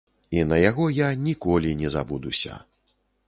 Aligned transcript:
І 0.37 0.45
на 0.51 0.57
яго 0.69 0.85
я 0.99 1.09
ніколі 1.27 1.75
не 1.81 1.91
забудуся. 1.97 2.59